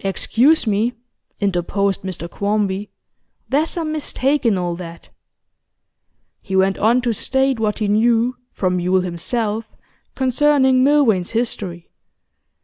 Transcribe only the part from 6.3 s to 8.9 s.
He went on to state what he knew, from